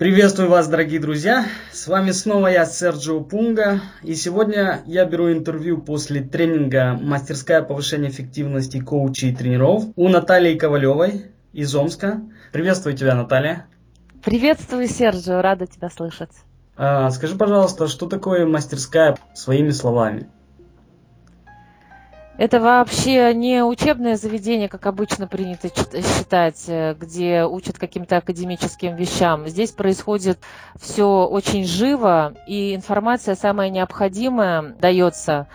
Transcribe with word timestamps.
Приветствую 0.00 0.48
вас, 0.48 0.66
дорогие 0.66 0.98
друзья! 0.98 1.44
С 1.72 1.86
вами 1.86 2.12
снова 2.12 2.46
я, 2.46 2.64
Серджио 2.64 3.20
Пунга, 3.20 3.82
и 4.02 4.14
сегодня 4.14 4.80
я 4.86 5.04
беру 5.04 5.30
интервью 5.30 5.76
после 5.76 6.22
тренинга 6.22 6.98
«Мастерская 6.98 7.60
повышения 7.60 8.08
эффективности 8.08 8.80
коучей 8.80 9.32
и 9.32 9.36
тренеров» 9.36 9.84
у 9.96 10.08
Натальи 10.08 10.56
Ковалевой 10.56 11.26
из 11.52 11.74
Омска. 11.74 12.22
Приветствую 12.50 12.96
тебя, 12.96 13.14
Наталья! 13.14 13.66
Приветствую, 14.24 14.88
Серджио, 14.88 15.42
рада 15.42 15.66
тебя 15.66 15.90
слышать. 15.90 16.32
А, 16.78 17.10
скажи, 17.10 17.36
пожалуйста, 17.36 17.86
что 17.86 18.06
такое 18.06 18.46
мастерская 18.46 19.18
своими 19.34 19.68
словами? 19.68 20.30
Это 22.40 22.58
вообще 22.58 23.34
не 23.34 23.62
учебное 23.62 24.16
заведение, 24.16 24.70
как 24.70 24.86
обычно 24.86 25.26
принято 25.26 25.68
считать, 25.68 26.64
э, 26.68 26.94
где 26.98 27.44
учат 27.44 27.78
каким-то 27.78 28.16
академическим 28.16 28.96
вещам. 28.96 29.46
Здесь 29.46 29.72
происходит 29.72 30.38
все 30.80 31.26
очень 31.26 31.64
живо, 31.66 32.32
и 32.46 32.74
информация 32.74 33.34
самая 33.34 33.68
необходимая 33.68 34.62
дается 34.80 35.48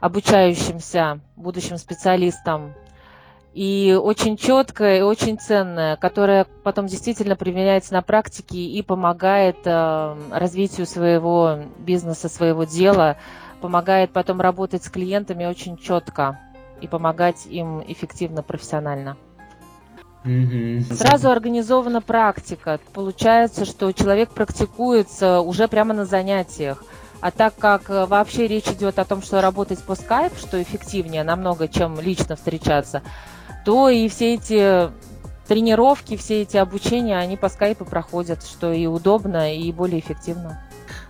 обучающимся 0.00 1.18
будущим 1.34 1.76
специалистам 1.76 2.72
и 3.52 3.98
очень 4.00 4.36
четкая 4.36 4.98
и 4.98 5.02
очень 5.02 5.40
ценная, 5.40 5.96
которая 5.96 6.46
потом 6.62 6.86
действительно 6.86 7.34
применяется 7.34 7.92
на 7.92 8.02
практике 8.02 8.58
и 8.58 8.80
помогает 8.82 9.56
э, 9.64 10.16
развитию 10.30 10.86
своего 10.86 11.58
бизнеса, 11.78 12.28
своего 12.28 12.62
дела, 12.62 13.16
помогает 13.60 14.12
потом 14.12 14.40
работать 14.40 14.84
с 14.84 14.90
клиентами 14.90 15.44
очень 15.46 15.76
четко 15.76 16.38
и 16.80 16.88
помогать 16.88 17.46
им 17.46 17.82
эффективно, 17.86 18.42
профессионально. 18.42 19.16
Mm-hmm. 20.24 20.94
Сразу 20.94 21.30
организована 21.30 22.00
практика. 22.02 22.80
Получается, 22.92 23.64
что 23.64 23.92
человек 23.92 24.30
практикуется 24.30 25.40
уже 25.40 25.68
прямо 25.68 25.94
на 25.94 26.04
занятиях. 26.04 26.82
А 27.20 27.30
так 27.30 27.54
как 27.56 27.90
э, 27.90 28.06
вообще 28.06 28.46
речь 28.46 28.68
идет 28.68 28.98
о 28.98 29.04
том, 29.04 29.22
что 29.22 29.40
работать 29.40 29.82
по 29.82 29.94
скайп, 29.94 30.32
что 30.36 30.60
эффективнее 30.62 31.24
намного, 31.24 31.66
чем 31.66 31.98
лично 31.98 32.36
встречаться, 32.36 33.02
то 33.64 33.88
и 33.88 34.08
все 34.08 34.34
эти 34.34 34.90
тренировки, 35.48 36.16
все 36.16 36.42
эти 36.42 36.56
обучения, 36.58 37.18
они 37.18 37.36
по 37.36 37.48
скайпу 37.48 37.84
проходят, 37.84 38.44
что 38.44 38.72
и 38.72 38.86
удобно, 38.86 39.54
и 39.54 39.72
более 39.72 39.98
эффективно. 39.98 40.62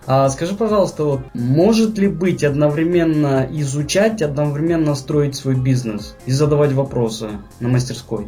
А 0.07 0.29
скажи, 0.29 0.55
пожалуйста, 0.55 1.03
вот, 1.03 1.21
может 1.33 1.97
ли 1.97 2.07
быть 2.07 2.43
одновременно 2.43 3.47
изучать, 3.51 4.21
одновременно 4.21 4.95
строить 4.95 5.35
свой 5.35 5.55
бизнес 5.55 6.15
и 6.25 6.31
задавать 6.31 6.71
вопросы 6.73 7.29
на 7.59 7.69
мастерской? 7.69 8.27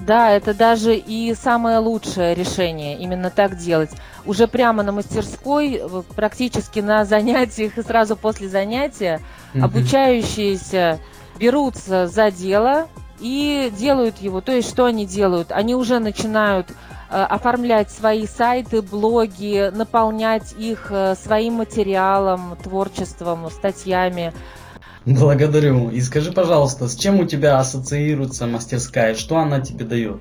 Да, 0.00 0.30
это 0.30 0.54
даже 0.54 0.96
и 0.96 1.34
самое 1.34 1.78
лучшее 1.78 2.34
решение, 2.34 2.98
именно 2.98 3.30
так 3.30 3.58
делать. 3.58 3.90
Уже 4.24 4.46
прямо 4.46 4.82
на 4.82 4.90
мастерской, 4.90 5.82
практически 6.16 6.80
на 6.80 7.04
занятиях 7.04 7.76
и 7.76 7.82
сразу 7.82 8.16
после 8.16 8.48
занятия, 8.48 9.20
mm-hmm. 9.52 9.64
обучающиеся 9.64 10.98
берутся 11.38 12.06
за 12.06 12.30
дело 12.30 12.88
и 13.20 13.70
делают 13.78 14.18
его. 14.18 14.40
То 14.40 14.52
есть 14.52 14.68
что 14.68 14.86
они 14.86 15.04
делают? 15.04 15.52
Они 15.52 15.74
уже 15.74 15.98
начинают 15.98 16.68
Э, 16.70 16.74
оформлять 17.08 17.90
свои 17.90 18.26
сайты, 18.26 18.82
блоги, 18.82 19.70
наполнять 19.74 20.52
их 20.58 20.88
э, 20.90 21.14
своим 21.14 21.54
материалом, 21.54 22.56
творчеством, 22.62 23.50
статьями. 23.50 24.32
Благодарю. 25.04 25.90
И 25.90 26.00
скажи, 26.00 26.32
пожалуйста, 26.32 26.86
с 26.86 26.94
чем 26.94 27.20
у 27.20 27.24
тебя 27.24 27.58
ассоциируется 27.58 28.46
мастерская? 28.46 29.14
Что 29.14 29.38
она 29.38 29.60
тебе 29.60 29.84
дает? 29.84 30.20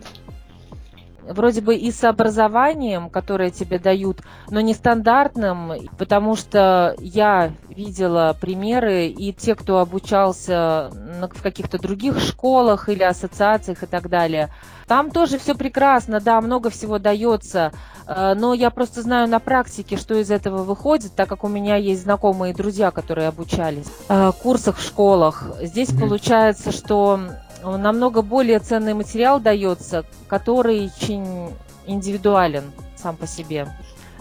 Вроде 1.29 1.61
бы 1.61 1.75
и 1.75 1.91
с 1.91 2.03
образованием, 2.03 3.09
которое 3.09 3.49
тебе 3.49 3.79
дают, 3.79 4.21
но 4.49 4.61
нестандартным, 4.61 5.89
потому 5.97 6.35
что 6.35 6.95
я 6.99 7.51
видела 7.69 8.35
примеры, 8.39 9.07
и 9.07 9.33
те, 9.33 9.55
кто 9.55 9.79
обучался 9.79 10.89
в 11.33 11.41
каких-то 11.41 11.79
других 11.79 12.19
школах 12.19 12.89
или 12.89 13.03
ассоциациях 13.03 13.83
и 13.83 13.85
так 13.85 14.09
далее, 14.09 14.49
там 14.87 15.11
тоже 15.11 15.37
все 15.37 15.53
прекрасно, 15.53 16.21
да, 16.21 16.39
много 16.39 16.69
всего 16.69 16.97
дается, 16.97 17.73
э, 18.07 18.33
но 18.35 18.53
я 18.53 18.69
просто 18.69 19.01
знаю 19.01 19.27
на 19.27 19.39
практике, 19.39 19.97
что 19.97 20.15
из 20.15 20.31
этого 20.31 20.63
выходит, 20.63 21.13
так 21.13 21.27
как 21.27 21.43
у 21.43 21.49
меня 21.49 21.75
есть 21.75 22.03
знакомые 22.03 22.53
друзья, 22.53 22.91
которые 22.91 23.27
обучались 23.27 23.87
э, 24.07 24.31
в 24.31 24.41
курсах 24.41 24.77
в 24.77 24.83
школах. 24.83 25.43
Здесь 25.61 25.89
получается, 25.89 26.71
что 26.71 27.19
намного 27.63 28.21
более 28.21 28.59
ценный 28.59 28.93
материал 28.93 29.39
дается, 29.39 30.05
который 30.27 30.91
очень 30.99 31.49
индивидуален 31.85 32.63
сам 32.95 33.15
по 33.15 33.27
себе. 33.27 33.67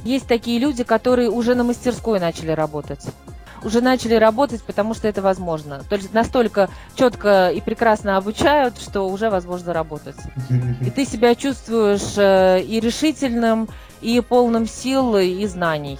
Есть 0.05 0.27
такие 0.27 0.59
люди, 0.59 0.85
которые 0.85 1.31
уже 1.31 1.55
на 1.55 1.65
мастерской 1.65 2.21
начали 2.21 2.53
работать. 2.53 3.05
Уже 3.65 3.81
начали 3.81 4.15
работать, 4.15 4.63
потому 4.63 4.95
что 4.95 5.09
это 5.09 5.23
возможно. 5.23 5.83
То 5.89 5.97
есть 5.97 6.13
настолько 6.13 6.69
четко 6.95 7.51
и 7.51 7.61
прекрасно 7.61 8.17
обучают, 8.17 8.79
что 8.79 9.09
уже 9.09 9.31
возможно 9.31 9.73
работать. 9.73 10.17
И 10.81 10.91
ты 10.91 11.05
себя 11.05 11.35
чувствуешь 11.35 12.17
э, 12.17 12.63
и 12.63 12.79
решительным, 12.79 13.69
и 14.03 14.21
полным 14.21 14.67
сил 14.67 15.17
и 15.17 15.45
знаний 15.47 15.99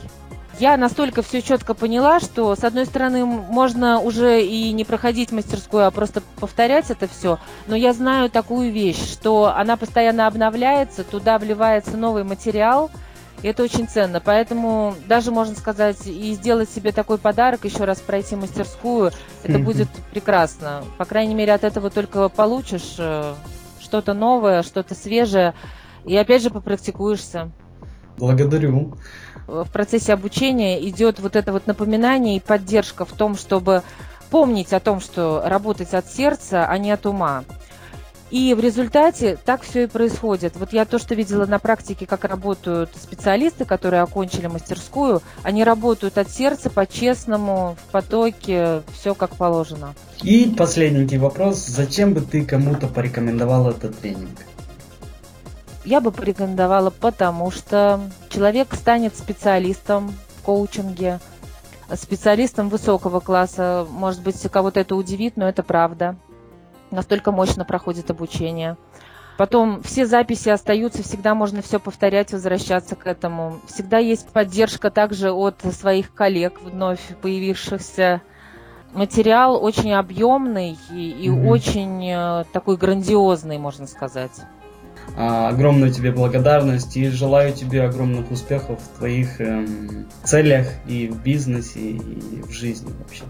я 0.59 0.77
настолько 0.77 1.23
все 1.23 1.43
четко 1.43 1.75
поняла, 1.75 2.21
что, 2.21 2.55
с 2.55 2.65
одной 2.65 2.87
стороны, 2.87 3.25
можно 3.27 4.01
уже 4.01 4.43
и 4.43 4.73
не 4.73 4.85
проходить 4.85 5.33
мастерскую, 5.33 5.87
а 5.87 5.91
просто 5.91 6.23
повторять 6.41 6.91
это 6.91 7.09
все, 7.09 7.39
но 7.67 7.77
я 7.77 7.93
знаю 7.93 8.31
такую 8.31 8.73
вещь, 8.73 9.13
что 9.13 9.53
она 9.55 9.77
постоянно 9.77 10.27
обновляется, 10.27 11.05
туда 11.05 11.39
вливается 11.39 11.97
новый 11.97 12.25
материал, 12.25 12.91
и 13.43 13.49
это 13.49 13.63
очень 13.63 13.87
ценно. 13.87 14.21
Поэтому 14.21 14.95
даже, 15.07 15.31
можно 15.31 15.55
сказать, 15.55 16.07
и 16.07 16.33
сделать 16.33 16.71
себе 16.71 16.93
такой 16.93 17.19
подарок, 17.19 17.65
еще 17.65 17.85
раз 17.85 18.01
пройти 18.01 18.35
мастерскую, 18.35 19.13
это 19.43 19.59
будет 19.59 19.89
прекрасно. 20.11 20.85
По 20.97 21.05
крайней 21.05 21.35
мере, 21.35 21.53
от 21.53 21.65
этого 21.65 21.91
только 21.91 22.29
получишь 22.31 22.97
э, 22.99 23.35
что-то 23.81 24.15
новое, 24.15 24.63
что-то 24.63 24.95
свежее, 24.95 25.55
и 26.07 26.17
опять 26.17 26.43
же 26.43 26.51
попрактикуешься. 26.51 27.51
Благодарю 28.19 28.97
в 29.47 29.71
процессе 29.71 30.13
обучения 30.13 30.87
идет 30.89 31.21
вот 31.21 31.37
это 31.37 31.53
вот 31.53 31.67
напоминание 31.67 32.37
и 32.37 32.41
поддержка 32.41 33.05
в 33.05 33.13
том, 33.13 33.37
чтобы 33.37 33.83
помнить 34.31 34.73
о 34.73 34.81
том, 34.81 35.01
что 35.01 35.43
работать 35.45 35.95
от 35.95 36.11
сердца, 36.11 36.67
а 36.67 36.79
не 36.79 36.91
от 36.91 37.07
ума. 37.07 37.45
И 38.29 38.55
в 38.55 38.61
результате 38.61 39.39
так 39.45 39.63
все 39.63 39.85
и 39.85 39.87
происходит. 39.87 40.57
Вот 40.57 40.73
я 40.73 40.85
то, 40.85 40.99
что 40.99 41.15
видела 41.15 41.47
на 41.47 41.61
практике, 41.61 42.07
как 42.07 42.25
работают 42.25 42.91
специалисты, 43.01 43.65
которые 43.65 44.03
окончили 44.03 44.49
мастерскую, 44.49 45.23
они 45.45 45.63
работают 45.63 46.19
от 46.19 46.29
сердца, 46.29 46.69
по-честному, 46.69 47.77
в 47.81 47.93
потоке, 47.93 48.83
все 48.93 49.15
как 49.15 49.37
положено. 49.37 49.95
И 50.25 50.53
последний 50.59 51.19
вопрос. 51.19 51.67
Зачем 51.67 52.15
бы 52.15 52.21
ты 52.21 52.45
кому-то 52.45 52.89
порекомендовал 52.89 53.71
этот 53.71 53.97
тренинг? 53.97 54.41
Я 55.87 56.01
бы 56.01 56.11
порекомендовала, 56.11 56.91
потому 56.91 57.53
что 57.53 58.01
человек 58.29 58.75
станет 58.75 59.17
специалистом 59.17 60.09
в 60.09 60.43
коучинге, 60.43 61.21
специалистом 61.95 62.69
высокого 62.69 63.21
класса. 63.21 63.87
Может 63.89 64.21
быть, 64.25 64.43
кого-то 64.51 64.81
это 64.81 64.97
удивит, 64.97 65.37
но 65.37 65.49
это 65.49 65.63
правда. 65.63 66.17
Настолько 66.91 67.31
мощно 67.31 67.65
проходит 67.65 68.11
обучение. 68.11 68.77
Потом 69.39 69.81
все 69.85 70.07
записи 70.07 70.49
остаются, 70.49 71.05
всегда 71.05 71.37
можно 71.37 71.63
все 71.63 71.79
повторять, 71.79 72.33
возвращаться 72.33 72.97
к 72.97 73.07
этому. 73.07 73.61
Всегда 73.69 73.99
есть 73.99 74.29
поддержка 74.31 74.91
также 74.91 75.31
от 75.31 75.61
своих 75.73 76.13
коллег, 76.13 76.61
вновь 76.63 77.01
появившихся. 77.23 78.23
Материал 78.93 79.63
очень 79.63 79.93
объемный 79.93 80.77
и, 80.91 81.11
и 81.11 81.29
mm-hmm. 81.29 81.47
очень 81.47 82.11
э, 82.11 82.45
такой 82.53 82.77
грандиозный, 82.77 83.59
можно 83.59 83.87
сказать. 83.87 84.33
А, 85.15 85.49
огромную 85.49 85.93
тебе 85.93 86.13
благодарность 86.13 86.97
и 86.97 87.09
желаю 87.09 87.53
тебе 87.53 87.83
огромных 87.85 88.31
успехов 88.31 88.81
в 88.81 88.99
твоих 88.99 89.41
эм, 89.41 90.07
целях 90.25 90.69
и 90.87 91.09
в 91.09 91.23
бизнесе, 91.23 91.81
и 91.81 92.43
в 92.43 92.51
жизни 92.51 92.93
вообще. 92.99 93.25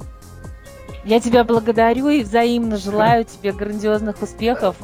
Я 1.05 1.21
тебя 1.21 1.45
благодарю 1.45 2.09
и 2.09 2.23
взаимно 2.23 2.77
желаю 2.77 3.25
тебе 3.25 3.53
грандиозных 3.53 4.21
успехов 4.23 4.77